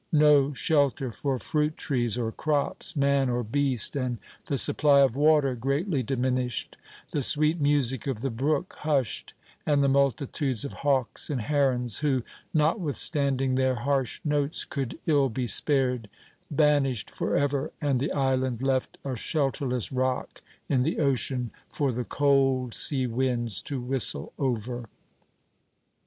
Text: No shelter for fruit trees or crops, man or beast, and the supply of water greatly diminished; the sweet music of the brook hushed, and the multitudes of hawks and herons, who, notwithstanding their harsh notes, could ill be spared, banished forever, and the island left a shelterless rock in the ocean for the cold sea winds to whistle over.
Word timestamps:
No 0.11 0.51
shelter 0.55 1.11
for 1.11 1.37
fruit 1.37 1.77
trees 1.77 2.17
or 2.17 2.31
crops, 2.31 2.95
man 2.95 3.29
or 3.29 3.43
beast, 3.43 3.95
and 3.95 4.17
the 4.47 4.57
supply 4.57 5.01
of 5.01 5.15
water 5.15 5.53
greatly 5.53 6.01
diminished; 6.01 6.75
the 7.11 7.21
sweet 7.21 7.61
music 7.61 8.07
of 8.07 8.21
the 8.21 8.31
brook 8.31 8.77
hushed, 8.79 9.35
and 9.63 9.83
the 9.83 9.87
multitudes 9.87 10.65
of 10.65 10.73
hawks 10.81 11.29
and 11.29 11.41
herons, 11.41 11.99
who, 11.99 12.23
notwithstanding 12.51 13.53
their 13.53 13.75
harsh 13.75 14.19
notes, 14.25 14.65
could 14.65 14.97
ill 15.05 15.29
be 15.29 15.45
spared, 15.45 16.09
banished 16.49 17.11
forever, 17.11 17.69
and 17.79 17.99
the 17.99 18.11
island 18.11 18.63
left 18.63 18.97
a 19.05 19.15
shelterless 19.15 19.91
rock 19.91 20.41
in 20.67 20.81
the 20.81 20.99
ocean 20.99 21.51
for 21.69 21.91
the 21.91 22.05
cold 22.05 22.73
sea 22.73 23.05
winds 23.05 23.61
to 23.61 23.79
whistle 23.79 24.33
over. 24.39 24.89